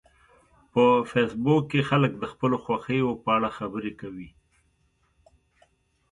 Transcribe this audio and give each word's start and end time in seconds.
په 0.73 0.83
فېسبوک 1.11 1.63
کې 1.71 1.81
خلک 1.89 2.11
د 2.17 2.23
خپلو 2.31 2.57
خوښیو 2.63 3.11
په 3.23 3.29
اړه 3.37 3.49
خبرې 3.57 3.91
کوي 4.01 4.29